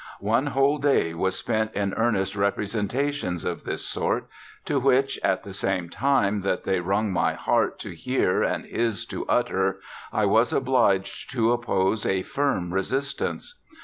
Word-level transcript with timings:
One 0.19 0.47
whole 0.47 0.79
day 0.79 1.13
was 1.13 1.37
spent 1.37 1.75
in 1.75 1.93
earnest 1.93 2.35
representations 2.35 3.45
of 3.45 3.65
this 3.65 3.85
sort, 3.85 4.27
to 4.65 4.79
which, 4.79 5.19
at 5.23 5.43
the 5.43 5.53
same 5.53 5.89
time 5.91 6.41
that 6.41 6.63
they 6.63 6.79
wrung 6.79 7.13
my 7.13 7.33
heart 7.33 7.77
to 7.81 7.91
hear 7.95 8.41
and 8.41 8.65
his 8.65 9.05
to 9.09 9.27
utter, 9.27 9.79
I 10.11 10.25
was 10.25 10.53
obliged 10.53 11.29
to 11.33 11.51
oppose 11.51 12.03
a 12.03 12.23
firm 12.23 12.73
resistance. 12.73 13.61